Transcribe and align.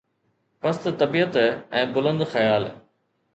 پست 0.63 0.83
طبيعت 1.03 1.33
۽ 1.81 1.83
بلند 1.99 2.21
خيال 2.33 2.63